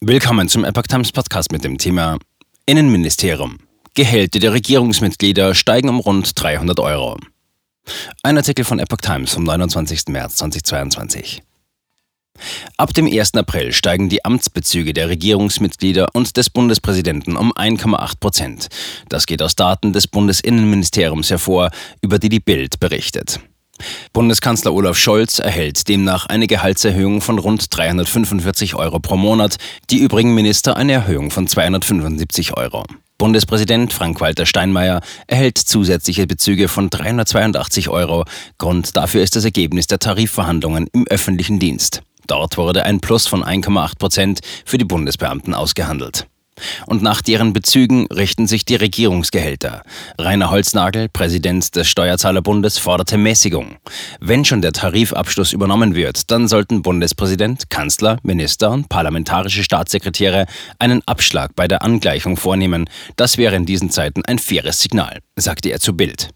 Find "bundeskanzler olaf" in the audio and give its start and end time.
24.12-24.96